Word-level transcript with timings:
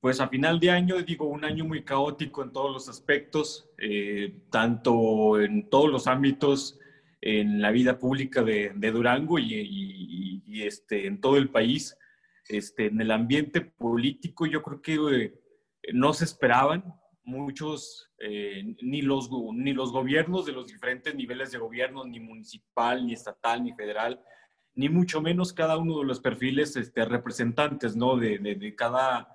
pues 0.00 0.20
a 0.20 0.28
final 0.28 0.58
de 0.58 0.70
año, 0.70 1.02
digo, 1.02 1.26
un 1.26 1.44
año 1.44 1.64
muy 1.64 1.84
caótico 1.84 2.42
en 2.42 2.52
todos 2.52 2.72
los 2.72 2.88
aspectos, 2.88 3.70
eh, 3.78 4.34
tanto 4.50 5.40
en 5.40 5.68
todos 5.68 5.90
los 5.90 6.06
ámbitos, 6.06 6.78
en 7.20 7.60
la 7.60 7.70
vida 7.70 7.98
pública 7.98 8.42
de, 8.42 8.72
Durango 8.92 9.38
y, 9.38 10.42
este, 10.62 11.06
en 11.06 11.20
todo 11.20 11.36
el 11.36 11.50
país. 11.50 11.96
Este, 12.48 12.86
en 12.86 13.00
el 13.00 13.10
ambiente 13.12 13.60
político 13.60 14.46
yo 14.46 14.62
creo 14.62 14.82
que 14.82 14.94
eh, 14.94 15.34
no 15.92 16.12
se 16.12 16.24
esperaban 16.24 16.82
muchos, 17.22 18.10
eh, 18.18 18.74
ni, 18.82 19.02
los, 19.02 19.30
ni 19.54 19.72
los 19.72 19.92
gobiernos 19.92 20.46
de 20.46 20.52
los 20.52 20.66
diferentes 20.66 21.14
niveles 21.14 21.52
de 21.52 21.58
gobierno, 21.58 22.04
ni 22.04 22.18
municipal, 22.20 23.06
ni 23.06 23.12
estatal, 23.12 23.62
ni 23.62 23.72
federal, 23.74 24.20
ni 24.74 24.88
mucho 24.88 25.20
menos 25.20 25.52
cada 25.52 25.76
uno 25.76 26.00
de 26.00 26.06
los 26.06 26.20
perfiles 26.20 26.74
este, 26.76 27.04
representantes 27.04 27.96
¿no? 27.96 28.16
de, 28.16 28.38
de, 28.38 28.74
cada, 28.74 29.28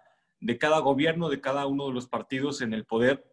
de 0.46 0.60
cada 0.60 0.78
gobierno, 0.78 1.28
de 1.28 1.42
cada 1.42 1.66
uno 1.66 1.88
de 1.88 1.94
los 1.94 2.08
partidos 2.08 2.62
en 2.62 2.72
el 2.74 2.86
poder, 2.86 3.26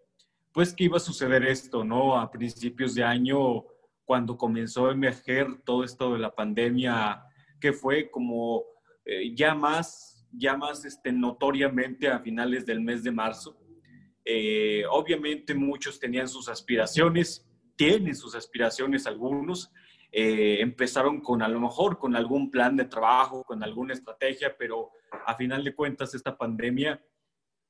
pues 0.51 0.73
que 0.73 0.85
iba 0.85 0.97
a 0.97 1.01
suceder 1.01 1.45
esto, 1.45 1.85
¿no? 1.85 2.19
A 2.19 2.31
principios 2.31 2.95
de 2.95 3.05
año, 3.05 3.65
cuando 4.07 4.39
comenzó 4.39 4.89
a 4.89 4.93
emerger 4.93 5.61
todo 5.63 5.85
esto 5.85 6.15
de 6.15 6.19
la 6.19 6.35
pandemia, 6.35 7.23
que 7.61 7.75
fue 7.75 8.11
como 8.11 8.65
eh, 9.05 9.35
ya 9.35 9.55
más, 9.55 10.27
ya 10.33 10.57
más 10.57 10.87
este, 10.87 11.13
notoriamente 11.13 12.09
a 12.09 12.19
finales 12.19 12.65
del 12.65 12.81
mes 12.81 13.05
de 13.05 13.11
marzo. 13.11 13.59
Eh, 14.25 14.85
obviamente 14.91 15.55
muchos 15.55 16.01
tenían 16.01 16.29
sus 16.29 16.49
aspiraciones, 16.49 17.47
tienen 17.77 18.17
sus 18.17 18.35
aspiraciones 18.35 19.07
algunos, 19.07 19.71
eh, 20.11 20.61
empezaron 20.61 21.21
con 21.21 21.43
a 21.43 21.49
lo 21.49 21.61
mejor 21.61 21.99
con 21.99 22.17
algún 22.17 22.51
plan 22.51 22.75
de 22.75 22.87
trabajo, 22.87 23.45
con 23.45 23.63
alguna 23.63 23.93
estrategia, 23.93 24.57
pero 24.59 24.93
a 25.27 25.35
final 25.35 25.65
de 25.65 25.75
cuentas 25.75 26.15
esta 26.15 26.37
pandemia, 26.37 27.03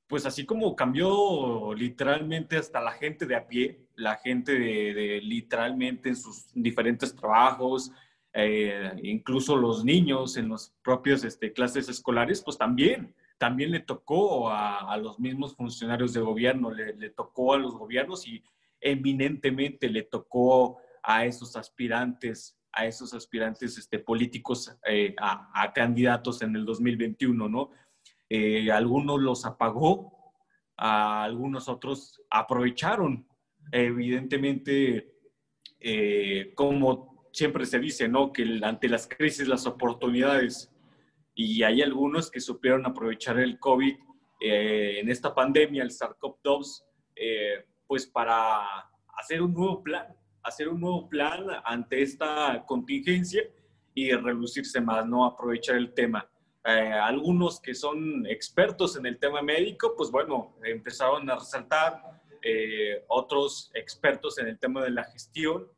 pues 0.06 0.26
así 0.26 0.44
como 0.44 0.76
cambió 0.76 1.72
literalmente 1.74 2.56
hasta 2.56 2.80
la 2.80 2.92
gente 2.92 3.24
de 3.26 3.34
a 3.34 3.46
pie, 3.46 3.86
la 3.94 4.16
gente 4.16 4.52
de, 4.58 5.20
literalmente 5.22 6.10
en 6.10 6.16
sus 6.16 6.46
diferentes 6.54 7.14
trabajos, 7.14 7.92
eh, 8.34 8.92
incluso 9.02 9.56
los 9.56 9.84
niños 9.84 10.36
en 10.36 10.50
las 10.50 10.74
propias 10.82 11.24
este, 11.24 11.52
clases 11.52 11.88
escolares, 11.88 12.42
pues 12.42 12.58
también, 12.58 13.14
también 13.38 13.70
le 13.70 13.80
tocó 13.80 14.50
a, 14.50 14.96
los 14.98 15.18
mismos 15.18 15.56
funcionarios 15.56 16.12
de 16.12 16.20
gobierno, 16.20 16.70
le, 16.70 16.94
le, 16.94 17.10
tocó 17.10 17.54
a 17.54 17.58
los 17.58 17.74
gobiernos 17.74 18.26
y 18.26 18.44
eminentemente 18.80 19.88
le 19.88 20.02
tocó 20.02 20.78
a 21.02 21.24
esos 21.24 21.56
aspirantes, 21.56 22.56
a 22.72 22.86
esos 22.86 23.12
aspirantes 23.14 23.76
este, 23.76 23.98
políticos 23.98 24.74
eh, 24.86 25.14
a, 25.20 25.72
candidatos 25.74 26.42
en 26.42 26.56
el 26.56 26.64
2021, 26.64 27.48
¿no? 27.48 27.70
Eh, 28.28 28.70
algunos 28.70 29.20
los 29.20 29.44
apagó, 29.44 30.32
algunos 30.76 31.68
otros 31.68 32.20
aprovecharon. 32.30 33.26
Evidentemente, 33.70 35.12
eh, 35.78 36.52
como 36.54 37.28
siempre 37.32 37.66
se 37.66 37.78
dice, 37.78 38.08
¿no? 38.08 38.32
Que 38.32 38.60
ante 38.62 38.88
las 38.88 39.06
crisis, 39.06 39.46
las 39.46 39.66
oportunidades, 39.66 40.70
y 41.34 41.62
hay 41.62 41.82
algunos 41.82 42.30
que 42.30 42.40
supieron 42.40 42.86
aprovechar 42.86 43.38
el 43.38 43.58
COVID 43.58 43.96
en 44.40 45.08
esta 45.08 45.34
pandemia, 45.34 45.84
el 45.84 45.90
SARS-CoV-2, 45.90 46.84
pues 47.86 48.06
para 48.06 48.66
hacer 49.16 49.40
un 49.40 49.54
nuevo 49.54 49.82
plan, 49.82 50.06
hacer 50.42 50.68
un 50.68 50.80
nuevo 50.80 51.08
plan 51.08 51.46
ante 51.64 52.02
esta 52.02 52.64
contingencia 52.66 53.42
y 53.94 54.12
reducirse 54.12 54.80
más, 54.80 55.06
¿no? 55.06 55.24
Aprovechar 55.24 55.76
el 55.76 55.92
tema. 55.92 56.28
Eh, 56.64 56.92
algunos 56.92 57.60
que 57.60 57.74
son 57.74 58.24
expertos 58.26 58.96
en 58.96 59.06
el 59.06 59.18
tema 59.18 59.42
médico, 59.42 59.94
pues 59.96 60.10
bueno, 60.10 60.56
empezaron 60.64 61.28
a 61.28 61.34
resaltar, 61.36 62.00
eh, 62.40 63.04
otros 63.08 63.70
expertos 63.74 64.38
en 64.38 64.48
el 64.48 64.58
tema 64.58 64.82
de 64.82 64.90
la 64.90 65.04
gestión, 65.04 65.68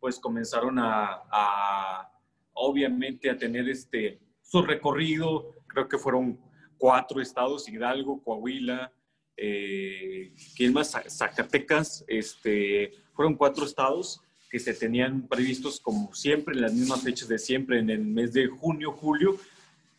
pues 0.00 0.18
comenzaron 0.20 0.78
a, 0.78 2.08
obviamente, 2.52 3.30
a 3.30 3.36
tener 3.36 3.68
este, 3.68 4.20
su 4.42 4.62
recorrido, 4.62 5.54
creo 5.66 5.88
que 5.88 5.98
fueron 5.98 6.38
cuatro 6.78 7.20
estados, 7.20 7.68
Hidalgo, 7.68 8.22
Coahuila, 8.22 8.92
eh, 9.36 10.32
¿quién 10.56 10.72
más? 10.72 10.92
Zacatecas, 11.08 12.04
este, 12.06 12.92
fueron 13.14 13.34
cuatro 13.34 13.64
estados 13.64 14.20
que 14.50 14.58
se 14.58 14.74
tenían 14.74 15.26
previstos 15.26 15.80
como 15.80 16.14
siempre, 16.14 16.54
en 16.54 16.62
las 16.62 16.72
mismas 16.72 17.02
fechas 17.02 17.28
de 17.28 17.38
siempre, 17.38 17.80
en 17.80 17.90
el 17.90 18.04
mes 18.04 18.32
de 18.32 18.46
junio, 18.46 18.92
julio, 18.92 19.36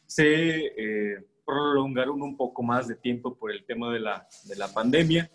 se 0.08 0.68
eh, 0.68 1.26
prolongaron 1.46 2.22
un 2.22 2.38
poco 2.38 2.64
más 2.64 2.88
de 2.88 2.96
tiempo 2.96 3.36
por 3.36 3.52
el 3.52 3.66
tema 3.66 3.92
de 3.94 4.00
la, 4.00 4.28
de 4.46 4.56
la 4.56 4.68
pandemia 4.74 5.30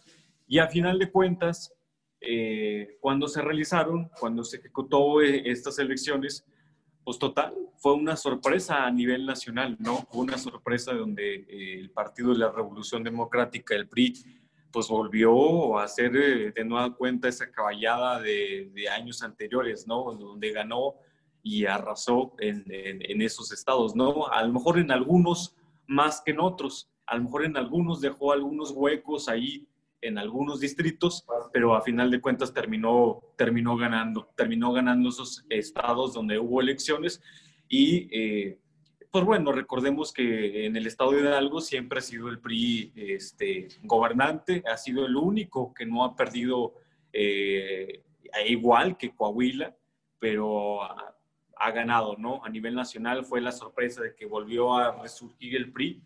y 0.48 0.58
a 0.58 0.66
final 0.66 0.98
de 0.98 1.10
cuentas, 1.10 1.72
eh, 2.20 2.96
cuando 3.00 3.28
se 3.28 3.40
realizaron, 3.40 4.10
cuando 4.18 4.42
se 4.42 4.56
ejecutó 4.56 5.22
eh, 5.22 5.42
estas 5.44 5.78
elecciones, 5.78 6.44
pues 7.04 7.18
total, 7.18 7.54
fue 7.78 7.94
una 7.94 8.16
sorpresa 8.16 8.84
a 8.84 8.90
nivel 8.90 9.26
nacional, 9.26 9.76
¿no? 9.78 10.06
Fue 10.10 10.22
una 10.22 10.38
sorpresa 10.38 10.92
donde 10.92 11.46
el 11.48 11.90
Partido 11.90 12.32
de 12.32 12.38
la 12.38 12.52
Revolución 12.52 13.02
Democrática, 13.02 13.74
el 13.74 13.88
PRI, 13.88 14.14
pues 14.70 14.88
volvió 14.88 15.78
a 15.78 15.84
hacer 15.84 16.14
eh, 16.16 16.52
de 16.52 16.64
nueva 16.64 16.94
cuenta 16.94 17.28
esa 17.28 17.50
caballada 17.50 18.20
de, 18.20 18.70
años 18.92 19.22
anteriores, 19.22 19.86
¿no? 19.86 20.12
Donde 20.12 20.52
ganó 20.52 20.94
y 21.42 21.64
arrasó 21.64 22.34
en, 22.38 22.64
esos 23.22 23.50
estados, 23.52 23.96
¿no? 23.96 24.28
A 24.28 24.42
lo 24.42 24.52
mejor 24.52 24.78
en 24.78 24.90
algunos 24.90 25.56
más 25.86 26.20
que 26.20 26.32
en 26.32 26.40
otros, 26.40 26.90
a 27.06 27.16
lo 27.16 27.24
mejor 27.24 27.44
en 27.44 27.56
algunos 27.56 28.00
dejó 28.00 28.32
algunos 28.32 28.70
huecos 28.72 29.28
ahí 29.28 29.66
en 30.02 30.18
algunos 30.18 30.60
distritos, 30.60 31.26
pero 31.52 31.74
a 31.74 31.82
final 31.82 32.10
de 32.10 32.20
cuentas 32.20 32.52
terminó, 32.52 33.20
terminó 33.36 33.76
ganando, 33.76 34.30
terminó 34.36 34.72
ganando 34.72 35.08
esos 35.10 35.44
estados 35.48 36.14
donde 36.14 36.38
hubo 36.38 36.60
elecciones 36.60 37.22
y 37.68 38.08
eh, 38.10 38.58
pues 39.10 39.24
bueno, 39.24 39.50
recordemos 39.50 40.12
que 40.12 40.66
en 40.66 40.76
el 40.76 40.86
estado 40.86 41.10
de 41.10 41.22
Hidalgo 41.22 41.60
siempre 41.60 41.98
ha 41.98 42.02
sido 42.02 42.28
el 42.28 42.38
PRI 42.38 42.92
este, 42.94 43.66
gobernante, 43.82 44.62
ha 44.70 44.76
sido 44.76 45.04
el 45.04 45.16
único 45.16 45.74
que 45.74 45.84
no 45.84 46.04
ha 46.04 46.14
perdido, 46.14 46.74
eh, 47.12 48.04
igual 48.46 48.96
que 48.96 49.10
Coahuila, 49.10 49.76
pero 50.20 50.82
ha, 50.82 51.70
ganado, 51.72 52.16
¿no? 52.16 52.42
A 52.44 52.48
nivel 52.48 52.74
nacional 52.74 53.24
fue 53.24 53.40
la 53.40 53.52
sorpresa 53.52 54.00
de 54.02 54.14
que 54.14 54.26
volvió 54.26 54.74
a 54.74 55.02
resurgir 55.02 55.56
el 55.56 55.72
PRI 55.72 56.02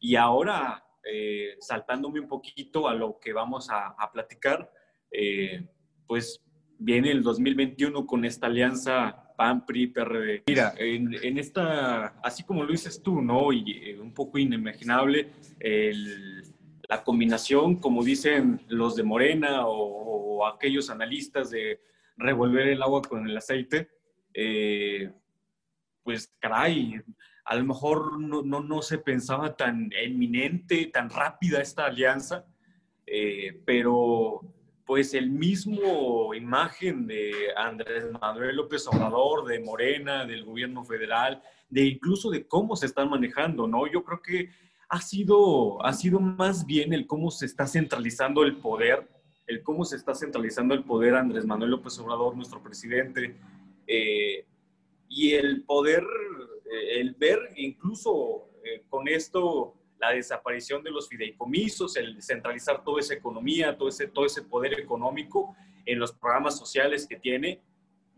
y 0.00 0.16
ahora, 0.16 0.85
eh, 1.10 1.56
saltándome 1.60 2.20
un 2.20 2.28
poquito 2.28 2.88
a 2.88 2.94
lo 2.94 3.18
que 3.18 3.32
vamos 3.32 3.68
a, 3.70 3.94
platicar, 4.12 4.70
eh, 5.10 5.66
pues 6.06 6.42
viene 6.78 7.10
el 7.10 7.22
2021 7.22 8.06
con 8.06 8.24
esta 8.24 8.46
alianza 8.46 9.34
PAN, 9.36 9.64
PRI, 9.66 9.88
PRD. 9.88 10.44
Mira, 10.46 10.74
en, 10.78 11.38
esta, 11.38 12.18
así 12.22 12.42
como 12.42 12.64
lo 12.64 12.72
dices 12.72 13.02
tú, 13.02 13.20
¿no? 13.20 13.52
Y 13.52 13.90
eh, 13.90 14.00
un 14.00 14.12
poco 14.12 14.38
inimaginable, 14.38 15.30
la 16.88 17.02
combinación, 17.02 17.76
como 17.76 18.04
dicen 18.04 18.60
los 18.68 18.96
de 18.96 19.02
Morena 19.02 19.66
o, 19.66 20.46
aquellos 20.46 20.90
analistas 20.90 21.50
de 21.50 21.80
revolver 22.16 22.68
el 22.68 22.82
agua 22.82 23.02
con 23.02 23.26
el 23.26 23.36
aceite, 23.36 23.88
eh, 24.34 25.10
pues 26.02 26.30
caray, 26.38 27.00
a 27.46 27.54
lo 27.54 27.64
mejor 27.64 28.20
no, 28.20 28.42
no, 28.42 28.82
se 28.82 28.98
pensaba 28.98 29.56
tan 29.56 29.90
eminente, 29.92 30.86
tan 30.86 31.08
rápida 31.08 31.62
esta 31.62 31.86
alianza, 31.86 32.44
eh, 33.06 33.62
pero 33.64 34.40
pues 34.84 35.14
el 35.14 35.30
mismo 35.30 36.34
imagen 36.34 37.06
de 37.06 37.32
Andrés 37.56 38.04
Manuel 38.20 38.56
López 38.56 38.86
Obrador, 38.88 39.46
de 39.46 39.60
Morena, 39.60 40.26
del 40.26 40.44
gobierno 40.44 40.84
federal, 40.84 41.42
de 41.68 41.84
incluso 41.84 42.30
de 42.30 42.46
cómo 42.46 42.74
se 42.74 42.86
están 42.86 43.10
manejando, 43.10 43.66
¿no? 43.66 43.86
Yo 43.86 44.04
creo 44.04 44.20
que 44.20 44.50
ha 44.88 45.00
sido, 45.00 45.84
ha 45.84 45.92
sido 45.92 46.20
más 46.20 46.66
bien 46.66 46.92
el 46.92 47.06
cómo 47.06 47.30
se 47.30 47.46
está 47.46 47.66
centralizando 47.66 48.42
el 48.42 48.56
poder, 48.56 49.08
el 49.46 49.62
cómo 49.62 49.84
se 49.84 49.96
está 49.96 50.14
centralizando 50.14 50.74
el 50.74 50.84
poder 50.84 51.14
Andrés 51.14 51.46
Manuel 51.46 51.70
López 51.70 51.98
Obrador, 52.00 52.36
nuestro 52.36 52.60
presidente, 52.62 53.36
eh, 53.86 54.46
y 55.08 55.32
el 55.34 55.62
poder, 55.64 56.04
el 56.70 57.14
ver 57.14 57.38
incluso 57.56 58.48
eh, 58.64 58.82
con 58.88 59.08
esto 59.08 59.74
la 59.98 60.10
desaparición 60.10 60.82
de 60.82 60.90
los 60.90 61.08
fideicomisos, 61.08 61.96
el 61.96 62.22
centralizar 62.22 62.84
toda 62.84 63.00
esa 63.00 63.14
economía, 63.14 63.76
todo 63.76 63.88
ese, 63.88 64.08
todo 64.08 64.26
ese 64.26 64.42
poder 64.42 64.78
económico 64.78 65.56
en 65.86 65.98
los 65.98 66.12
programas 66.12 66.58
sociales 66.58 67.06
que 67.06 67.16
tiene. 67.16 67.62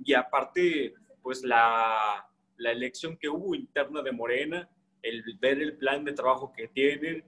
Y 0.04 0.14
aparte, 0.14 0.94
pues 1.22 1.44
la, 1.44 2.28
la 2.56 2.72
elección 2.72 3.16
que 3.16 3.28
hubo 3.28 3.54
interna 3.54 4.02
de 4.02 4.12
Morena, 4.12 4.68
el 5.02 5.22
ver 5.40 5.60
el 5.60 5.76
plan 5.76 6.04
de 6.04 6.12
trabajo 6.12 6.52
que 6.52 6.68
tienen. 6.68 7.24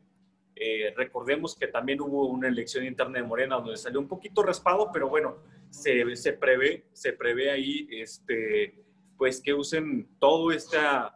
Eh, 0.56 0.92
recordemos 0.96 1.56
que 1.56 1.68
también 1.68 2.00
hubo 2.00 2.26
una 2.26 2.48
elección 2.48 2.84
interna 2.84 3.18
de 3.18 3.24
Morena 3.24 3.56
donde 3.56 3.76
salió 3.76 4.00
un 4.00 4.08
poquito 4.08 4.42
raspado, 4.42 4.90
pero 4.92 5.08
bueno, 5.08 5.38
se, 5.70 6.16
se 6.16 6.32
prevé, 6.32 6.86
se 6.92 7.12
prevé 7.12 7.50
ahí, 7.50 7.86
este, 7.90 8.74
pues 9.20 9.42
que 9.42 9.52
usen 9.52 10.08
todo 10.18 10.50
esta 10.50 11.14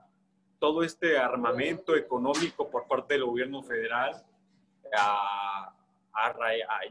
todo 0.58 0.82
este 0.82 1.16
armamento 1.16 1.96
económico 1.96 2.70
por 2.70 2.86
parte 2.86 3.14
del 3.14 3.24
gobierno 3.24 3.62
federal 3.62 4.22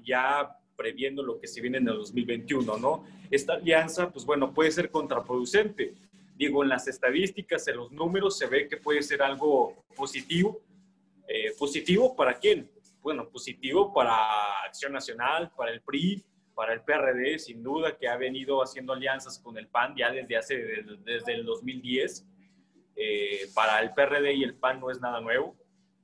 ya 0.03 0.57
previendo 0.75 1.21
lo 1.21 1.39
que 1.39 1.47
se 1.47 1.61
viene 1.61 1.77
en 1.77 1.87
el 1.87 1.97
2021, 1.97 2.77
¿no? 2.77 3.05
Esta 3.29 3.53
alianza, 3.53 4.09
pues 4.11 4.25
bueno, 4.25 4.51
puede 4.55 4.71
ser 4.71 4.89
contraproducente. 4.89 5.93
Digo, 6.35 6.63
en 6.63 6.69
las 6.69 6.87
estadísticas, 6.87 7.67
en 7.67 7.77
los 7.77 7.91
números, 7.91 8.35
se 8.35 8.47
ve 8.47 8.67
que 8.67 8.77
puede 8.77 9.03
ser 9.03 9.21
algo 9.21 9.85
positivo. 9.95 10.61
Eh, 11.27 11.51
¿Positivo 11.59 12.15
para 12.15 12.39
quién? 12.39 12.69
Bueno, 13.03 13.29
positivo 13.29 13.93
para 13.93 14.63
Acción 14.65 14.91
Nacional, 14.91 15.51
para 15.55 15.71
el 15.71 15.81
PRI, 15.81 16.23
para 16.55 16.73
el 16.73 16.81
PRD, 16.81 17.39
sin 17.39 17.63
duda, 17.63 17.97
que 17.97 18.07
ha 18.07 18.17
venido 18.17 18.61
haciendo 18.61 18.93
alianzas 18.93 19.39
con 19.39 19.57
el 19.57 19.67
PAN 19.67 19.95
ya 19.95 20.11
desde 20.11 20.37
hace, 20.37 20.83
desde 21.03 21.33
el 21.33 21.45
2010. 21.45 22.27
Eh, 22.95 23.49
para 23.55 23.79
el 23.79 23.93
PRD 23.93 24.33
y 24.33 24.43
el 24.43 24.55
PAN 24.55 24.79
no 24.79 24.91
es 24.91 25.01
nada 25.01 25.19
nuevo, 25.19 25.55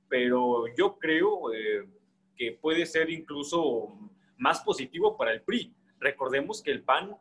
pero 0.08 0.64
yo 0.76 0.98
creo 0.98 1.52
eh, 1.52 1.88
que 2.36 2.52
puede 2.52 2.84
ser 2.84 3.10
incluso 3.10 3.96
más 4.36 4.60
positivo 4.60 5.16
para 5.16 5.32
el 5.32 5.42
PRI. 5.42 5.72
Recordemos 6.00 6.62
que 6.62 6.72
el 6.72 6.82
PAN, 6.82 7.16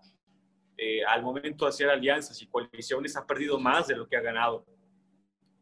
eh, 0.78 1.04
al 1.06 1.22
momento 1.22 1.66
de 1.66 1.70
hacer 1.70 1.90
alianzas 1.90 2.42
y 2.42 2.48
coaliciones, 2.48 3.16
ha 3.16 3.28
perdido 3.28 3.60
más 3.60 3.88
de 3.88 3.96
lo 3.96 4.08
que 4.08 4.18
ha 4.18 4.22
ganado. 4.22 4.66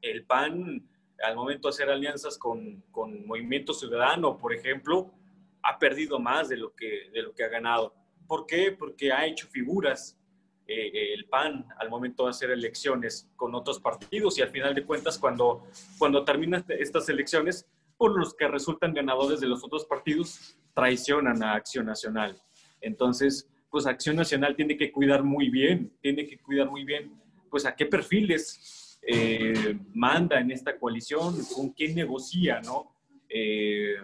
El 0.01 0.23
PAN, 0.25 0.87
al 1.21 1.35
momento 1.35 1.67
de 1.67 1.73
hacer 1.73 1.89
alianzas 1.89 2.37
con, 2.37 2.81
con 2.91 3.25
Movimiento 3.25 3.73
Ciudadano, 3.73 4.37
por 4.37 4.53
ejemplo, 4.53 5.11
ha 5.67 5.77
perdido 5.77 6.17
más 6.17 6.47
de 6.47 6.57
lo 6.57 6.73
que, 6.73 7.09
de 7.13 7.21
lo 7.21 7.33
que 7.35 7.43
ha 7.43 7.49
ganado. 7.49 7.93
¿Por 8.25 8.45
qué? 8.45 8.71
Porque 8.71 9.11
ha 9.11 9.25
hecho 9.25 9.47
figuras 9.47 10.17
eh, 10.65 11.13
el 11.13 11.25
PAN 11.25 11.65
al 11.77 11.89
momento 11.89 12.23
de 12.23 12.29
hacer 12.29 12.51
elecciones 12.51 13.29
con 13.35 13.53
otros 13.53 13.79
partidos 13.79 14.37
y 14.37 14.41
al 14.41 14.49
final 14.49 14.73
de 14.73 14.85
cuentas 14.85 15.17
cuando, 15.17 15.65
cuando 15.97 16.23
terminan 16.23 16.63
estas 16.69 17.09
elecciones, 17.09 17.67
por 17.97 18.17
los 18.17 18.33
que 18.33 18.47
resultan 18.47 18.93
ganadores 18.93 19.39
de 19.39 19.47
los 19.47 19.63
otros 19.63 19.85
partidos 19.85 20.57
traicionan 20.73 21.43
a 21.43 21.55
Acción 21.55 21.85
Nacional. 21.85 22.39
Entonces, 22.79 23.49
pues 23.69 23.87
Acción 23.87 24.15
Nacional 24.15 24.55
tiene 24.55 24.77
que 24.77 24.91
cuidar 24.91 25.23
muy 25.23 25.49
bien, 25.49 25.91
tiene 25.99 26.27
que 26.27 26.37
cuidar 26.37 26.69
muy 26.69 26.83
bien, 26.83 27.11
pues 27.49 27.65
a 27.65 27.75
qué 27.75 27.87
perfiles 27.87 28.99
eh, 29.01 29.77
manda 29.93 30.39
en 30.39 30.51
esta 30.51 30.77
coalición, 30.77 31.35
con 31.55 31.69
quién 31.69 31.95
negocia, 31.95 32.61
¿no? 32.61 32.93
Eh, 33.27 33.95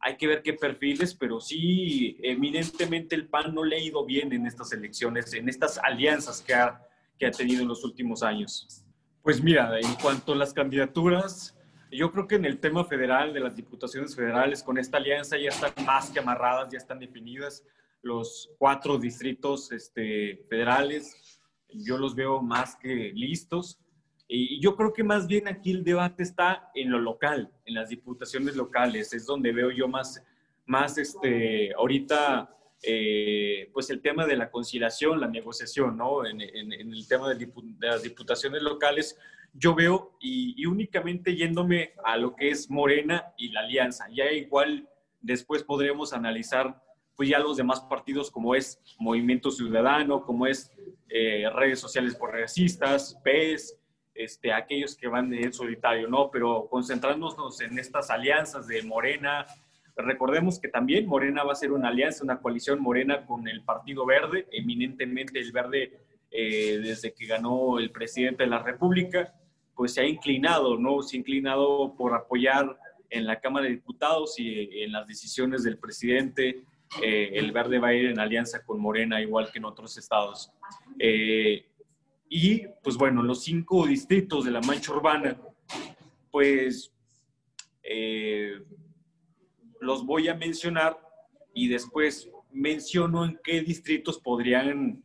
hay 0.00 0.16
que 0.16 0.26
ver 0.26 0.42
qué 0.42 0.52
perfiles, 0.52 1.14
pero 1.14 1.40
sí, 1.40 2.16
evidentemente 2.22 3.14
el 3.14 3.28
PAN 3.28 3.54
no 3.54 3.64
le 3.64 3.76
ha 3.76 3.80
ido 3.80 4.04
bien 4.04 4.32
en 4.32 4.46
estas 4.46 4.72
elecciones, 4.72 5.32
en 5.34 5.48
estas 5.48 5.78
alianzas 5.78 6.42
que 6.42 6.54
ha, 6.54 6.80
que 7.18 7.26
ha 7.26 7.30
tenido 7.30 7.62
en 7.62 7.68
los 7.68 7.84
últimos 7.84 8.22
años. 8.22 8.84
Pues 9.22 9.42
mira, 9.42 9.78
en 9.80 9.94
cuanto 9.94 10.32
a 10.32 10.36
las 10.36 10.52
candidaturas, 10.52 11.56
yo 11.90 12.12
creo 12.12 12.26
que 12.26 12.36
en 12.36 12.44
el 12.44 12.58
tema 12.58 12.84
federal, 12.84 13.32
de 13.32 13.40
las 13.40 13.56
diputaciones 13.56 14.14
federales, 14.14 14.62
con 14.62 14.78
esta 14.78 14.98
alianza 14.98 15.36
ya 15.36 15.48
están 15.48 15.72
más 15.84 16.10
que 16.10 16.18
amarradas, 16.18 16.68
ya 16.70 16.78
están 16.78 16.98
definidas 16.98 17.64
los 18.02 18.50
cuatro 18.58 18.98
distritos 18.98 19.72
este, 19.72 20.44
federales. 20.48 21.40
Yo 21.72 21.98
los 21.98 22.14
veo 22.14 22.40
más 22.40 22.76
que 22.76 23.12
listos. 23.14 23.80
Y 24.28 24.60
yo 24.60 24.74
creo 24.74 24.92
que 24.92 25.04
más 25.04 25.26
bien 25.26 25.46
aquí 25.46 25.70
el 25.70 25.84
debate 25.84 26.22
está 26.22 26.70
en 26.74 26.90
lo 26.90 26.98
local, 26.98 27.50
en 27.64 27.74
las 27.74 27.88
diputaciones 27.88 28.56
locales. 28.56 29.12
Es 29.12 29.26
donde 29.26 29.52
veo 29.52 29.70
yo 29.70 29.86
más, 29.86 30.22
más 30.66 30.98
este, 30.98 31.72
ahorita, 31.74 32.50
eh, 32.82 33.70
pues 33.72 33.88
el 33.90 34.00
tema 34.00 34.26
de 34.26 34.36
la 34.36 34.50
conciliación, 34.50 35.20
la 35.20 35.28
negociación, 35.28 35.96
¿no? 35.96 36.26
En, 36.26 36.40
el 36.40 37.06
tema 37.08 37.32
de, 37.32 37.46
de 37.46 37.86
las 37.86 38.02
diputaciones 38.02 38.62
locales, 38.62 39.16
yo 39.58 39.74
veo 39.74 40.16
y, 40.20 40.64
únicamente 40.66 41.34
yéndome 41.34 41.94
a 42.04 42.16
lo 42.16 42.34
que 42.34 42.50
es 42.50 42.70
Morena 42.70 43.32
y 43.36 43.50
la 43.50 43.60
Alianza. 43.60 44.06
Ya 44.12 44.30
igual 44.32 44.88
después 45.20 45.62
podremos 45.62 46.12
analizar 46.12 46.82
pues 47.14 47.30
ya 47.30 47.38
los 47.38 47.56
demás 47.56 47.80
partidos 47.80 48.30
como 48.30 48.54
es 48.54 48.78
Movimiento 48.98 49.50
Ciudadano, 49.50 50.22
como 50.22 50.46
es 50.46 50.70
eh, 51.08 51.48
redes 51.54 51.80
sociales 51.80 52.14
progresistas, 52.14 53.18
PES, 53.24 53.78
este, 54.16 54.52
aquellos 54.52 54.96
que 54.96 55.08
van 55.08 55.32
en 55.32 55.52
solitario, 55.52 56.08
¿no? 56.08 56.30
Pero 56.30 56.68
concentrándonos 56.70 57.60
en 57.60 57.78
estas 57.78 58.10
alianzas 58.10 58.66
de 58.66 58.82
Morena, 58.82 59.46
recordemos 59.96 60.58
que 60.58 60.68
también 60.68 61.06
Morena 61.06 61.42
va 61.44 61.52
a 61.52 61.56
ser 61.56 61.72
una 61.72 61.88
alianza, 61.88 62.24
una 62.24 62.38
coalición 62.38 62.80
Morena 62.80 63.24
con 63.24 63.48
el 63.48 63.62
Partido 63.62 64.04
Verde, 64.04 64.46
eminentemente 64.52 65.38
el 65.38 65.52
Verde 65.52 65.92
eh, 66.30 66.78
desde 66.82 67.14
que 67.14 67.26
ganó 67.26 67.78
el 67.78 67.90
presidente 67.90 68.44
de 68.44 68.50
la 68.50 68.62
República, 68.62 69.32
pues 69.74 69.94
se 69.94 70.00
ha 70.00 70.06
inclinado, 70.06 70.76
¿no? 70.76 71.02
Se 71.02 71.16
ha 71.16 71.20
inclinado 71.20 71.94
por 71.96 72.14
apoyar 72.14 72.78
en 73.10 73.26
la 73.26 73.40
Cámara 73.40 73.64
de 73.66 73.72
Diputados 73.72 74.38
y 74.38 74.82
en 74.82 74.92
las 74.92 75.06
decisiones 75.06 75.62
del 75.62 75.78
presidente. 75.78 76.62
Eh, 77.02 77.30
el 77.34 77.52
Verde 77.52 77.78
va 77.78 77.88
a 77.88 77.94
ir 77.94 78.06
en 78.06 78.18
alianza 78.18 78.64
con 78.64 78.80
Morena, 78.80 79.20
igual 79.20 79.50
que 79.50 79.58
en 79.58 79.64
otros 79.64 79.96
estados. 79.96 80.50
Eh, 80.98 81.64
y, 82.28 82.66
pues 82.82 82.96
bueno, 82.96 83.22
los 83.22 83.44
cinco 83.44 83.86
distritos 83.86 84.44
de 84.44 84.50
la 84.50 84.60
Mancha 84.60 84.92
Urbana, 84.92 85.40
pues 86.30 86.92
eh, 87.82 88.60
los 89.80 90.04
voy 90.04 90.28
a 90.28 90.34
mencionar 90.34 90.98
y 91.54 91.68
después 91.68 92.30
menciono 92.52 93.24
en 93.24 93.38
qué 93.42 93.60
distritos 93.62 94.18
podrían 94.18 95.02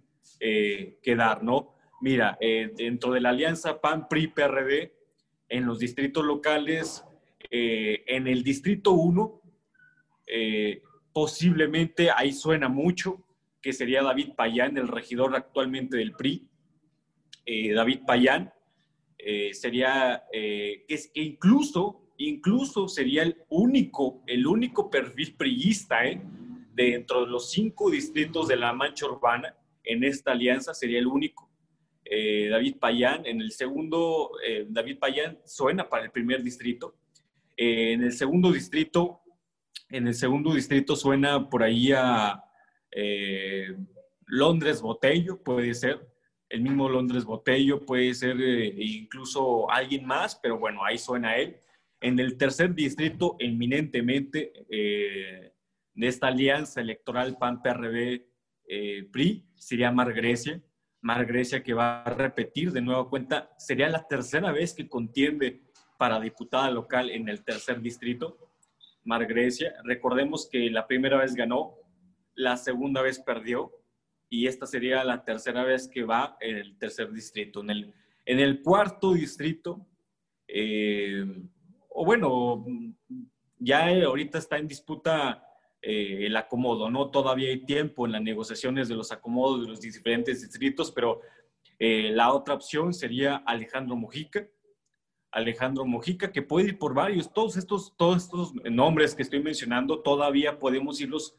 quedar, 1.03 1.44
¿no? 1.44 1.75
Mira, 2.01 2.35
eh, 2.41 2.73
dentro 2.75 3.13
de 3.13 3.21
la 3.21 3.29
alianza 3.29 3.79
PAN-PRI-PRD, 3.79 4.91
en 5.50 5.65
los 5.68 5.77
distritos 5.77 6.25
locales, 6.25 7.06
eh, 7.51 8.03
en 8.07 8.27
el 8.27 8.44
distrito 8.44 8.94
1, 8.94 9.39
eh, 10.25 10.81
posiblemente 11.13 12.09
ahí 12.09 12.33
suena 12.33 12.69
mucho, 12.69 13.23
que 13.62 13.71
sería 13.71 14.01
David 14.01 14.29
Payán, 14.35 14.77
el 14.77 14.88
regidor 14.88 15.35
actualmente 15.35 15.95
del 15.95 16.13
PRI. 16.13 16.47
David 17.45 17.99
Payán 18.05 18.51
sería, 19.51 20.23
que, 20.31 20.85
es, 20.88 21.07
que 21.13 21.21
incluso, 21.21 22.01
incluso 22.17 22.88
sería 22.88 23.23
el 23.23 23.38
único, 23.49 24.23
el 24.27 24.47
único 24.47 24.89
perfil 24.89 25.35
priista 25.35 25.99
dentro 26.73 27.25
de 27.25 27.31
los 27.31 27.51
cinco 27.51 27.89
distritos 27.89 28.47
de 28.47 28.55
la 28.55 28.73
Mancha 28.73 29.05
Urbana, 29.05 29.55
en 29.83 30.03
esta 30.03 30.31
alianza 30.31 30.73
sería 30.73 30.99
el 30.99 31.07
único. 31.07 31.49
Eh, 32.05 32.49
David 32.49 32.75
Payán. 32.79 33.25
En 33.25 33.41
el 33.41 33.51
segundo, 33.51 34.31
eh, 34.45 34.65
David 34.69 34.99
Payán 34.99 35.39
suena 35.45 35.87
para 35.87 36.03
el 36.03 36.11
primer 36.11 36.44
distrito. 36.44 36.95
Eh, 37.55 37.94
en 37.94 38.03
el 38.03 38.11
segundo 38.11 38.51
distrito, 38.51 39.21
en 39.89 40.07
el 40.07 40.13
segundo 40.13 40.53
distrito 40.53 40.95
suena 40.95 41.49
por 41.49 41.63
ahí 41.63 41.92
a 41.94 42.44
Londres 44.25 44.81
Botello, 44.81 45.42
puede 45.42 45.73
ser. 45.73 46.10
El 46.51 46.61
mismo 46.61 46.89
Londres 46.89 47.23
Botello, 47.23 47.85
puede 47.85 48.13
ser 48.13 48.37
incluso 48.39 49.71
alguien 49.71 50.05
más, 50.05 50.35
pero 50.35 50.59
bueno, 50.59 50.83
ahí 50.83 50.97
suena 50.97 51.37
él. 51.37 51.55
En 51.99 52.19
el 52.19 52.37
tercer 52.37 52.75
distrito, 52.75 53.37
eminentemente, 53.39 54.51
de 54.69 56.07
esta 56.07 56.27
alianza 56.27 56.81
electoral 56.81 57.37
PAN-PRD-PRI, 57.37 59.45
sería 59.55 59.91
Mar 59.91 60.13
Grecia 60.13 60.61
Mar 61.01 61.25
Grecia, 61.25 61.63
que 61.63 61.73
va 61.73 62.03
a 62.03 62.13
repetir 62.13 62.71
de 62.71 62.81
nueva 62.81 63.09
cuenta, 63.09 63.51
sería 63.57 63.89
la 63.89 64.07
tercera 64.07 64.51
vez 64.51 64.73
que 64.73 64.87
contiende 64.87 65.63
para 65.97 66.19
diputada 66.19 66.69
local 66.69 67.09
en 67.09 67.27
el 67.27 67.43
tercer 67.43 67.81
distrito. 67.81 68.37
Mar 69.03 69.25
Grecia, 69.25 69.73
recordemos 69.83 70.47
que 70.47 70.69
la 70.69 70.85
primera 70.85 71.17
vez 71.17 71.33
ganó, 71.33 71.75
la 72.35 72.55
segunda 72.55 73.01
vez 73.01 73.19
perdió 73.19 73.71
y 74.31 74.47
esta 74.47 74.66
sería 74.66 75.04
la 75.04 75.26
tercera 75.26 75.66
vez 75.66 75.90
que 75.90 76.04
va 76.04 76.38
el 76.40 76.78
tercer 76.78 77.11
distrito. 77.11 77.59
En 77.59 77.69
el, 77.69 77.94
en 78.26 78.40
el 78.40 78.61
cuarto 78.61 79.11
distrito, 79.11 79.85
eh, 80.47 81.26
o 81.90 82.06
bueno, 82.06 82.66
ya 83.59 83.90
ahorita 84.06 84.38
está 84.38 84.57
en 84.57 84.69
disputa 84.69 85.45
eh, 85.81 86.28
el 86.28 86.38
acomodo, 86.38 86.90
¿no? 86.90 87.11
Todavía 87.11 87.50
hay 87.50 87.66
tiempo 87.66 88.06
en 88.06 88.14
las 88.14 88.21
negociaciones 88.21 88.88
de 88.88 88.95
los 88.95 89.11
acomodos 89.11 89.64
de 89.64 89.68
los 89.68 89.81
diferentes 89.81 90.42
distritos, 90.42 90.92
pero 90.92 91.19
eh, 91.78 92.11
la 92.14 92.31
otra 92.31 92.54
opción 92.54 92.94
sería 92.94 93.35
Alejandro 93.35 93.97
Mojica. 93.97 94.47
Alejandro 95.30 95.85
Mojica, 95.85 96.31
que 96.31 96.42
puede 96.42 96.69
ir 96.69 96.80
por 96.80 96.94
varios, 96.94 97.33
todos 97.33 97.57
estos, 97.57 97.97
todos 97.97 98.23
estos 98.23 98.54
nombres 98.64 99.14
que 99.14 99.23
estoy 99.23 99.44
mencionando, 99.44 100.00
todavía 100.00 100.57
podemos 100.57 101.02
irlos 101.02 101.35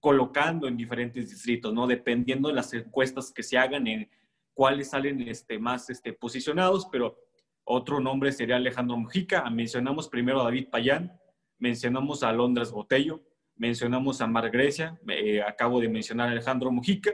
colocando 0.00 0.66
en 0.66 0.76
diferentes 0.76 1.30
distritos, 1.30 1.72
¿no? 1.72 1.86
Dependiendo 1.86 2.48
de 2.48 2.54
las 2.54 2.72
encuestas 2.72 3.32
que 3.32 3.42
se 3.42 3.58
hagan 3.58 3.86
en 3.86 4.08
cuáles 4.54 4.90
salen 4.90 5.20
este, 5.28 5.58
más 5.58 5.90
este, 5.90 6.12
posicionados, 6.12 6.88
pero 6.90 7.16
otro 7.64 8.00
nombre 8.00 8.32
sería 8.32 8.56
Alejandro 8.56 8.96
Mojica. 8.96 9.48
Mencionamos 9.50 10.08
primero 10.08 10.40
a 10.40 10.44
David 10.44 10.68
Payán, 10.70 11.12
mencionamos 11.58 12.22
a 12.22 12.32
Londres 12.32 12.72
Botello, 12.72 13.22
mencionamos 13.56 14.20
a 14.20 14.26
Mar 14.26 14.50
Grecia, 14.50 14.98
eh, 15.08 15.42
acabo 15.42 15.80
de 15.80 15.88
mencionar 15.88 16.28
a 16.28 16.32
Alejandro 16.32 16.72
Mujica, 16.72 17.12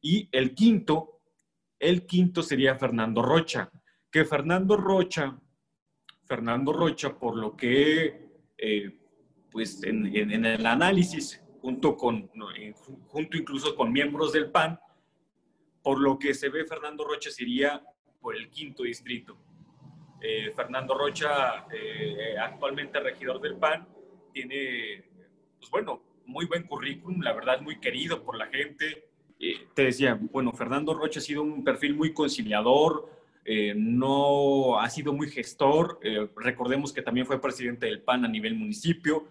y 0.00 0.28
el 0.32 0.54
quinto, 0.54 1.20
el 1.78 2.06
quinto 2.06 2.42
sería 2.42 2.76
Fernando 2.76 3.22
Rocha, 3.22 3.70
que 4.10 4.24
Fernando 4.24 4.76
Rocha, 4.76 5.38
Fernando 6.24 6.72
Rocha, 6.72 7.18
por 7.18 7.36
lo 7.36 7.56
que 7.56 8.30
eh, 8.56 9.00
pues 9.50 9.82
en, 9.82 10.06
el 10.06 10.66
análisis, 10.66 11.42
junto, 11.60 11.96
con, 11.96 12.30
junto 13.08 13.36
incluso 13.36 13.74
con 13.74 13.92
miembros 13.92 14.32
del 14.32 14.50
PAN, 14.50 14.78
por 15.82 16.00
lo 16.00 16.18
que 16.18 16.34
se 16.34 16.48
ve 16.48 16.64
Fernando 16.64 17.04
Rocha 17.04 17.30
sería 17.30 17.82
por 18.20 18.36
el 18.36 18.50
quinto 18.50 18.82
distrito. 18.82 19.36
Eh, 20.20 20.52
Fernando 20.54 20.96
Rocha, 20.96 21.66
eh, 21.72 22.36
actualmente 22.38 23.00
regidor 23.00 23.40
del 23.40 23.56
PAN, 23.56 23.88
tiene, 24.32 25.04
pues 25.58 25.70
bueno, 25.70 26.02
muy 26.26 26.44
buen 26.46 26.64
currículum, 26.64 27.22
la 27.22 27.32
verdad 27.32 27.60
muy 27.60 27.80
querido 27.80 28.22
por 28.22 28.36
la 28.36 28.46
gente. 28.46 29.08
Eh, 29.38 29.68
te 29.74 29.84
decía, 29.84 30.18
bueno, 30.20 30.52
Fernando 30.52 30.92
Rocha 30.92 31.20
ha 31.20 31.22
sido 31.22 31.42
un 31.42 31.64
perfil 31.64 31.94
muy 31.94 32.12
conciliador, 32.12 33.18
no 33.74 34.78
ha 34.78 34.88
sido 34.90 35.12
muy 35.12 35.28
gestor. 35.28 35.98
recordemos 36.36 36.92
que 36.92 37.02
también 37.02 37.26
fue 37.26 37.40
presidente 37.40 37.86
del 37.86 38.00
PAN 38.00 38.24
a 38.24 38.28
nivel 38.28 38.54
municipio 38.54 39.26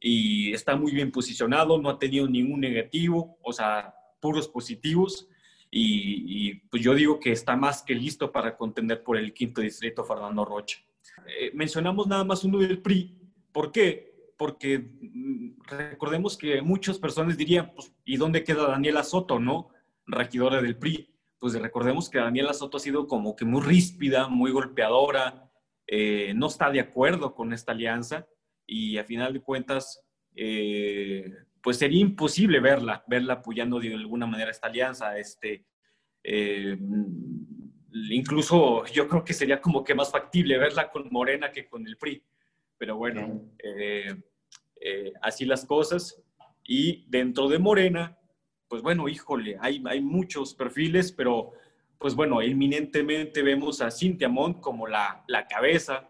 y 0.00 0.52
está 0.54 0.76
muy 0.76 0.92
bien 0.92 1.12
posicionado, 1.12 1.78
no 1.78 1.90
ha 1.90 1.98
tenido 1.98 2.26
ningún 2.26 2.60
negativo, 2.60 3.38
o 3.42 3.52
sea, 3.52 3.94
puros 4.18 4.48
positivos. 4.48 5.28
Y, 5.70 6.54
pues 6.68 6.82
yo 6.82 6.94
digo 6.94 7.20
que 7.20 7.30
está 7.30 7.54
más 7.54 7.82
que 7.82 7.94
listo 7.94 8.32
para 8.32 8.56
contender 8.56 9.04
por 9.04 9.16
el 9.16 9.32
quinto 9.32 9.60
distrito 9.60 10.02
Fernando 10.02 10.44
Rocha. 10.44 10.78
Eh, 11.26 11.52
mencionamos 11.54 12.08
nada 12.08 12.24
más 12.24 12.42
uno 12.42 12.58
del 12.58 12.80
PRI. 12.80 13.14
¿Por 13.52 13.70
qué? 13.70 14.32
Porque 14.36 14.78
mm, 14.78 15.60
recordemos 15.68 16.36
que 16.36 16.60
muchas 16.62 16.98
personas 16.98 17.36
dirían, 17.36 17.72
pues, 17.74 17.92
¿y 18.04 18.16
dónde 18.16 18.42
queda 18.42 18.66
Daniela 18.66 19.04
Soto, 19.04 19.38
no? 19.38 19.68
Regidora 20.06 20.60
del 20.60 20.76
PRI. 20.76 21.08
Pues 21.38 21.54
recordemos 21.54 22.10
que 22.10 22.18
Daniela 22.18 22.52
Soto 22.52 22.78
ha 22.78 22.80
sido 22.80 23.06
como 23.06 23.36
que 23.36 23.44
muy 23.44 23.60
ríspida, 23.62 24.28
muy 24.28 24.50
golpeadora, 24.50 25.50
eh, 25.86 26.32
no 26.34 26.48
está 26.48 26.70
de 26.70 26.80
acuerdo 26.80 27.34
con 27.34 27.52
esta 27.52 27.72
alianza 27.72 28.26
y 28.70 28.98
a 28.98 29.04
final 29.04 29.32
de 29.32 29.40
cuentas, 29.40 30.00
eh, 30.36 31.28
pues 31.60 31.76
sería 31.76 32.00
imposible 32.00 32.60
verla, 32.60 33.02
verla 33.08 33.34
apoyando 33.34 33.80
de 33.80 33.92
alguna 33.92 34.26
manera 34.26 34.52
esta 34.52 34.68
alianza. 34.68 35.18
Este, 35.18 35.66
eh, 36.22 36.78
incluso 38.10 38.86
yo 38.86 39.08
creo 39.08 39.24
que 39.24 39.34
sería 39.34 39.60
como 39.60 39.82
que 39.82 39.96
más 39.96 40.12
factible 40.12 40.56
verla 40.56 40.88
con 40.88 41.08
Morena 41.10 41.50
que 41.50 41.66
con 41.66 41.84
el 41.84 41.96
PRI. 41.96 42.22
Pero 42.78 42.96
bueno, 42.96 43.50
eh, 43.58 44.14
así 45.20 45.44
las 45.44 45.64
cosas. 45.64 46.22
Y 46.64 47.04
dentro 47.08 47.48
de 47.48 47.58
Morena, 47.58 48.16
pues 48.68 48.82
bueno, 48.82 49.08
híjole, 49.08 49.56
hay, 49.60 49.82
hay 49.84 50.00
muchos 50.00 50.54
perfiles, 50.54 51.10
pero 51.10 51.54
pues 51.98 52.14
bueno, 52.14 52.40
eminentemente 52.40 53.42
vemos 53.42 53.80
a 53.80 53.90
Cintia 53.90 54.28
Montt 54.28 54.60
como 54.60 54.86
la, 54.86 55.24
la 55.26 55.48
cabeza, 55.48 56.08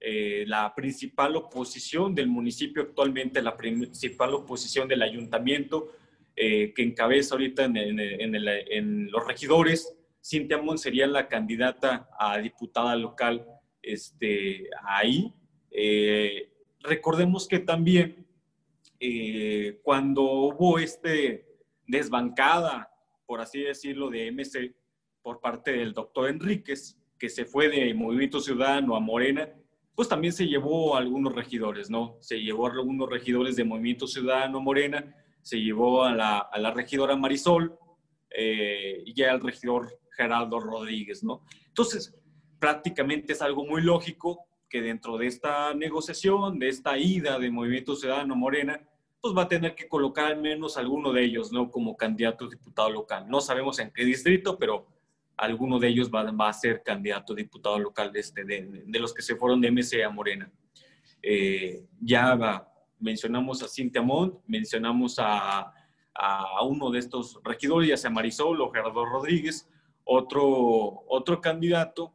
eh, 0.00 0.44
la 0.46 0.74
principal 0.76 1.34
oposición 1.34 2.14
del 2.14 2.28
municipio 2.28 2.82
actualmente, 2.82 3.42
la 3.42 3.56
principal 3.56 4.32
oposición 4.34 4.86
del 4.86 5.02
ayuntamiento 5.02 5.92
eh, 6.36 6.72
que 6.72 6.82
encabeza 6.82 7.34
ahorita 7.34 7.64
en, 7.64 9.10
los 9.10 9.26
regidores. 9.26 9.92
Cintia 10.24 10.58
Mon 10.58 10.78
sería 10.78 11.06
la 11.08 11.26
candidata 11.26 12.08
a 12.18 12.38
diputada 12.38 12.94
local 12.94 13.44
este, 13.82 14.68
ahí. 14.84 15.32
Eh, 15.70 16.48
recordemos 16.80 17.48
que 17.48 17.58
también 17.58 18.24
cuando 19.82 20.22
hubo 20.22 20.78
este 20.78 21.46
desbancada, 21.86 22.90
por 23.26 23.40
así 23.40 23.60
decirlo, 23.60 24.10
de 24.10 24.30
MC 24.30 24.74
por 25.22 25.40
parte 25.40 25.72
del 25.72 25.92
doctor 25.92 26.28
Enríquez, 26.28 26.96
que 27.18 27.28
se 27.28 27.44
fue 27.44 27.68
de 27.68 27.92
Movimiento 27.94 28.40
Ciudadano 28.40 28.96
a 28.96 29.00
Morena, 29.00 29.48
pues 29.98 30.08
también 30.08 30.32
se 30.32 30.46
llevó 30.46 30.94
a 30.94 31.00
algunos 31.00 31.34
regidores, 31.34 31.90
¿no? 31.90 32.18
Se 32.20 32.40
llevó 32.40 32.68
a 32.68 32.70
algunos 32.70 33.10
regidores 33.10 33.56
de 33.56 33.64
Movimiento 33.64 34.06
Ciudadano 34.06 34.60
Morena, 34.60 35.12
se 35.42 35.60
llevó 35.60 36.04
a 36.04 36.14
la, 36.14 36.38
a 36.38 36.56
la 36.60 36.70
regidora 36.70 37.16
Marisol 37.16 37.76
eh, 38.30 39.02
y 39.04 39.22
al 39.24 39.40
regidor 39.40 39.98
Geraldo 40.16 40.60
Rodríguez, 40.60 41.24
¿no? 41.24 41.42
Entonces, 41.66 42.16
prácticamente 42.60 43.32
es 43.32 43.42
algo 43.42 43.66
muy 43.66 43.82
lógico 43.82 44.46
que 44.70 44.82
dentro 44.82 45.18
de 45.18 45.26
esta 45.26 45.74
negociación, 45.74 46.60
de 46.60 46.68
esta 46.68 46.96
ida 46.96 47.36
de 47.40 47.50
Movimiento 47.50 47.96
Ciudadano 47.96 48.36
Morena, 48.36 48.80
pues 49.20 49.36
va 49.36 49.42
a 49.42 49.48
tener 49.48 49.74
que 49.74 49.88
colocar 49.88 50.26
al 50.26 50.40
menos 50.40 50.76
alguno 50.76 51.12
de 51.12 51.24
ellos, 51.24 51.50
¿no? 51.50 51.72
Como 51.72 51.96
candidato 51.96 52.44
a 52.44 52.50
diputado 52.50 52.90
local. 52.90 53.28
No 53.28 53.40
sabemos 53.40 53.80
en 53.80 53.90
qué 53.90 54.04
distrito, 54.04 54.60
pero 54.60 54.86
alguno 55.38 55.78
de 55.78 55.88
ellos 55.88 56.10
va, 56.10 56.48
a 56.48 56.52
ser 56.52 56.82
candidato 56.82 57.32
a 57.32 57.36
diputado 57.36 57.78
local 57.78 58.12
de, 58.12 58.20
este, 58.20 58.44
los 58.98 59.14
que 59.14 59.22
se 59.22 59.36
fueron 59.36 59.60
de 59.60 59.70
MC 59.70 60.02
a 60.04 60.10
Morena. 60.10 60.50
Eh, 61.22 61.84
ya 62.00 62.66
mencionamos 62.98 63.62
a 63.62 63.68
Cintia 63.68 64.02
Montt, 64.02 64.40
mencionamos 64.46 65.16
a, 65.18 65.72
uno 66.64 66.90
de 66.90 66.98
estos 66.98 67.38
regidores, 67.44 67.88
ya 67.88 67.96
sea 67.96 68.10
Marisol 68.10 68.60
o 68.60 68.72
Gerardo 68.72 69.06
Rodríguez. 69.06 69.68
Otro, 70.02 71.04
otro 71.06 71.40
candidato, 71.40 72.12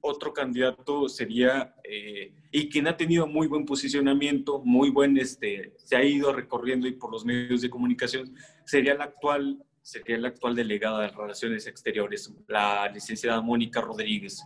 otro 0.00 0.32
candidato 0.32 1.08
sería, 1.08 1.76
eh, 1.84 2.34
y 2.50 2.68
quien 2.68 2.88
ha 2.88 2.96
tenido 2.96 3.28
muy 3.28 3.46
buen 3.46 3.64
posicionamiento, 3.64 4.60
muy 4.64 4.90
buen, 4.90 5.16
este, 5.16 5.74
se 5.76 5.94
ha 5.94 6.02
ido 6.02 6.32
recorriendo 6.32 6.88
y 6.88 6.92
por 6.92 7.12
los 7.12 7.24
medios 7.24 7.60
de 7.60 7.70
comunicación, 7.70 8.34
sería 8.64 8.94
el 8.94 9.00
actual 9.00 9.64
sería 9.84 10.16
la 10.16 10.28
actual 10.28 10.54
delegada 10.54 11.02
de 11.02 11.08
Relaciones 11.08 11.66
Exteriores, 11.66 12.32
la 12.48 12.90
licenciada 12.90 13.42
Mónica 13.42 13.82
Rodríguez. 13.82 14.42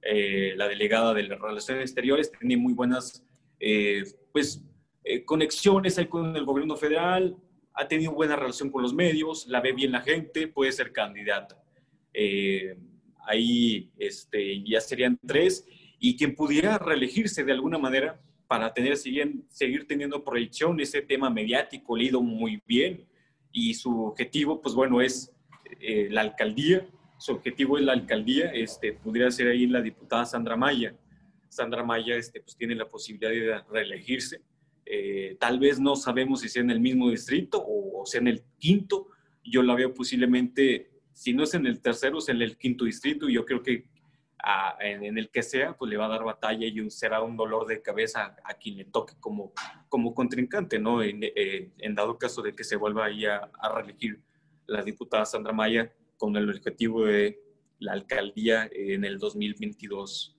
Eh, 0.00 0.54
la 0.56 0.68
delegada 0.68 1.12
de 1.12 1.22
Relaciones 1.22 1.82
Exteriores 1.82 2.30
tiene 2.30 2.56
muy 2.56 2.72
buenas 2.72 3.24
eh, 3.58 4.04
pues, 4.32 4.62
eh, 5.02 5.24
conexiones 5.24 5.98
ahí 5.98 6.06
con 6.06 6.36
el 6.36 6.44
gobierno 6.44 6.76
federal, 6.76 7.36
ha 7.74 7.88
tenido 7.88 8.12
buena 8.12 8.36
relación 8.36 8.70
con 8.70 8.82
los 8.82 8.94
medios, 8.94 9.48
la 9.48 9.60
ve 9.60 9.72
bien 9.72 9.90
la 9.90 10.02
gente, 10.02 10.46
puede 10.46 10.70
ser 10.70 10.92
candidata. 10.92 11.60
ahí 13.26 13.90
este, 13.98 14.62
ya 14.62 14.80
serían 14.80 15.18
tres 15.26 15.66
y 15.98 16.16
quien 16.16 16.36
pudiera 16.36 16.78
reelegirse 16.78 17.42
de 17.42 17.52
alguna 17.52 17.76
manera 17.76 18.20
para 18.46 18.72
tener, 18.72 18.96
seguir, 18.96 19.34
seguir 19.48 19.88
teniendo 19.88 20.22
proyección, 20.22 20.78
ese 20.78 21.02
tema 21.02 21.28
mediático 21.28 21.96
leído 21.96 22.22
muy 22.22 22.62
bien, 22.68 23.04
y 23.56 23.72
su 23.72 24.04
objetivo, 24.04 24.60
pues 24.60 24.74
bueno, 24.74 25.00
es 25.00 25.32
eh, 25.80 26.08
la 26.10 26.20
alcaldía. 26.20 26.86
Su 27.16 27.32
objetivo 27.32 27.78
es 27.78 27.84
la 27.84 27.94
alcaldía. 27.94 28.52
Este, 28.52 28.92
pudiera 28.92 29.30
ser 29.30 29.48
ahí 29.48 29.66
la 29.66 29.80
diputada 29.80 30.26
Sandra 30.26 30.56
Maya. 30.56 30.94
Sandra 31.48 31.82
Maya 31.82 32.16
este, 32.16 32.42
pues 32.42 32.54
tiene 32.54 32.74
la 32.74 32.86
posibilidad 32.86 33.30
de 33.30 33.62
reelegirse. 33.72 34.42
Eh, 34.84 35.38
tal 35.40 35.58
vez 35.58 35.80
no 35.80 35.96
sabemos 35.96 36.42
si 36.42 36.50
sea 36.50 36.60
en 36.60 36.70
el 36.70 36.80
mismo 36.80 37.08
distrito 37.08 37.64
o, 37.66 38.04
sea 38.04 38.20
en 38.20 38.28
el 38.28 38.42
quinto. 38.58 39.08
Yo 39.42 39.62
la 39.62 39.74
veo 39.74 39.94
posiblemente, 39.94 40.90
si 41.14 41.32
no 41.32 41.44
es 41.44 41.54
en 41.54 41.64
el 41.64 41.80
tercero, 41.80 42.18
es 42.18 42.28
en 42.28 42.42
el 42.42 42.58
quinto 42.58 42.84
distrito. 42.84 43.26
Y 43.26 43.36
yo 43.36 43.46
creo 43.46 43.62
que 43.62 43.86
en, 44.80 45.18
el 45.18 45.30
que 45.30 45.42
sea, 45.42 45.76
pues 45.76 45.90
le 45.90 45.96
va 45.96 46.06
a 46.06 46.10
dar 46.10 46.24
batalla 46.24 46.66
y 46.66 46.90
será 46.90 47.22
un 47.22 47.36
dolor 47.36 47.66
de 47.66 47.82
cabeza 47.82 48.36
a, 48.44 48.54
quien 48.54 48.76
le 48.76 48.84
toque 48.84 49.14
como, 49.18 49.52
como 49.88 50.14
contrincante, 50.14 50.78
¿no? 50.78 51.02
En, 51.02 51.20
eh, 51.22 51.72
dado 51.90 52.18
caso 52.18 52.42
de 52.42 52.54
que 52.54 52.64
se 52.64 52.76
vuelva 52.76 53.06
ahí 53.06 53.24
a, 53.24 53.50
reelegir 53.74 54.20
la 54.66 54.82
diputada 54.82 55.24
Sandra 55.24 55.52
Maya 55.52 55.92
con 56.16 56.36
el 56.36 56.48
objetivo 56.50 57.04
de 57.04 57.40
la 57.78 57.92
alcaldía 57.92 58.68
en 58.72 59.04
el 59.04 59.18
2022. 59.18 60.36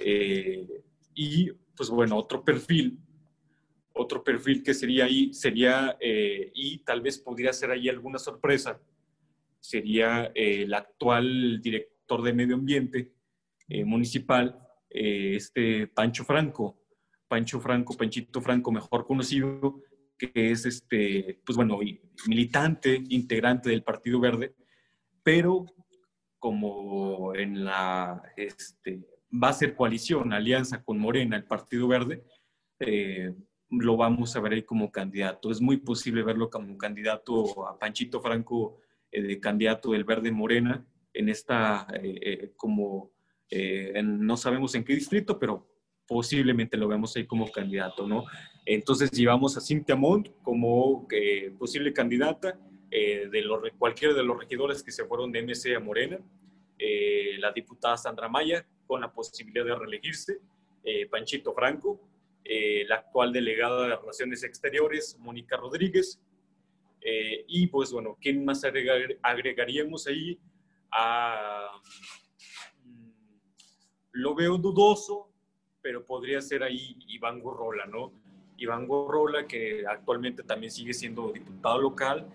Eh, 0.00 0.82
y 1.14 1.50
pues 1.76 1.90
bueno, 1.90 2.16
otro 2.16 2.44
perfil, 2.44 2.98
otro 3.92 4.22
perfil 4.22 4.62
que 4.62 4.74
sería 4.74 5.04
ahí, 5.04 5.32
sería, 5.34 5.96
eh, 6.00 6.50
y 6.54 6.78
tal 6.78 7.00
vez 7.00 7.18
podría 7.18 7.52
ser 7.52 7.70
ahí 7.70 7.88
alguna 7.88 8.18
sorpresa, 8.18 8.80
sería 9.60 10.32
el 10.34 10.72
actual 10.74 11.60
director 11.60 12.22
de 12.22 12.32
medio 12.32 12.56
ambiente, 12.56 13.12
eh, 13.68 13.84
municipal, 13.84 14.58
eh, 14.90 15.36
este 15.36 15.86
Pancho 15.86 16.24
Franco, 16.24 16.78
Pancho 17.28 17.60
Franco, 17.60 17.96
Panchito 17.96 18.40
Franco, 18.40 18.72
mejor 18.72 19.06
conocido, 19.06 19.80
que 20.18 20.30
es 20.34 20.66
este, 20.66 21.40
pues 21.44 21.56
bueno, 21.56 21.78
militante, 22.26 23.02
integrante 23.08 23.70
del 23.70 23.82
Partido 23.82 24.20
Verde, 24.20 24.54
pero 25.22 25.64
como 26.38 27.34
en 27.34 27.64
la, 27.64 28.22
este, 28.36 29.06
va 29.32 29.48
a 29.48 29.54
ser 29.54 29.74
coalición, 29.74 30.32
alianza 30.32 30.82
con 30.82 30.98
Morena, 30.98 31.36
el 31.36 31.44
Partido 31.44 31.88
Verde, 31.88 32.24
eh, 32.80 33.32
lo 33.70 33.96
vamos 33.96 34.36
a 34.36 34.40
ver 34.40 34.52
ahí 34.52 34.62
como 34.64 34.90
candidato. 34.90 35.50
Es 35.50 35.60
muy 35.60 35.78
posible 35.78 36.22
verlo 36.22 36.50
como 36.50 36.76
candidato 36.76 37.66
a 37.66 37.78
Panchito 37.78 38.20
Franco, 38.20 38.78
de 39.10 39.40
candidato 39.40 39.92
del 39.92 40.04
Verde 40.04 40.30
Morena, 40.32 40.84
en 41.14 41.28
esta, 41.28 41.86
como 42.56 43.11
eh, 43.52 44.02
no 44.02 44.36
sabemos 44.36 44.74
en 44.74 44.84
qué 44.84 44.94
distrito, 44.94 45.38
pero 45.38 45.68
posiblemente 46.06 46.76
lo 46.76 46.88
vemos 46.88 47.14
ahí 47.16 47.26
como 47.26 47.50
candidato, 47.50 48.06
¿no? 48.06 48.24
Entonces 48.64 49.10
llevamos 49.10 49.56
a 49.56 49.60
Cintia 49.60 49.96
Montt 49.96 50.30
como 50.42 51.06
eh, 51.10 51.54
posible 51.58 51.92
candidata 51.92 52.58
eh, 52.90 53.28
de 53.30 53.42
los, 53.42 53.60
cualquiera 53.78 54.14
de 54.14 54.22
los 54.22 54.38
regidores 54.38 54.82
que 54.82 54.92
se 54.92 55.04
fueron 55.04 55.32
de 55.32 55.42
MC 55.42 55.76
a 55.76 55.80
Morena, 55.80 56.18
la 57.38 57.52
diputada 57.52 57.96
Sandra 57.96 58.28
Maya 58.28 58.66
con 58.86 59.00
la 59.00 59.12
posibilidad 59.12 59.64
de 59.64 59.76
reelegirse, 59.76 60.40
Panchito 61.10 61.54
Franco, 61.54 62.00
eh, 62.44 62.84
la 62.88 62.96
actual 62.96 63.32
delegada 63.32 63.86
de 63.86 63.96
Relaciones 63.96 64.42
Exteriores, 64.42 65.16
Mónica 65.20 65.56
Rodríguez. 65.56 66.20
Eh, 67.00 67.44
y 67.48 67.66
pues 67.68 67.92
bueno, 67.92 68.16
¿quién 68.20 68.44
más 68.44 68.64
agregaríamos 68.64 70.06
ahí? 70.06 70.38
Ah, 70.90 71.70
mm, 71.84 72.71
lo 74.12 74.34
veo 74.34 74.58
dudoso, 74.58 75.28
pero 75.80 76.04
podría 76.04 76.40
ser 76.40 76.62
ahí 76.62 76.96
Iván 77.08 77.40
Gorrola, 77.40 77.86
¿no? 77.86 78.12
Iván 78.56 78.86
Gorrola, 78.86 79.46
que 79.46 79.84
actualmente 79.86 80.42
también 80.42 80.70
sigue 80.70 80.94
siendo 80.94 81.32
diputado 81.32 81.80
local, 81.80 82.28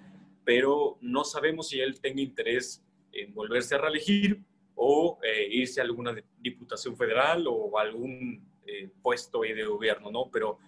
pero 0.43 0.97
no 1.01 1.23
sabemos 1.23 1.69
si 1.69 1.79
él 1.79 1.99
tenga 1.99 2.21
interés 2.21 2.83
en 3.11 3.33
volverse 3.33 3.75
a 3.75 3.79
reelegir 3.79 4.41
o 4.75 5.19
eh, 5.23 5.47
irse 5.49 5.79
a 5.79 5.83
alguna 5.83 6.15
diputación 6.39 6.95
federal 6.97 7.45
o 7.47 7.77
algún 7.77 8.45
eh, 8.65 8.89
puesto 9.01 9.41
de 9.41 9.63
gobierno, 9.65 10.11
¿no? 10.11 10.29
Pero 10.31 10.59